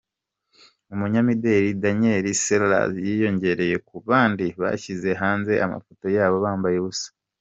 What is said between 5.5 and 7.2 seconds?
amafoto yabo bambaye ubusa.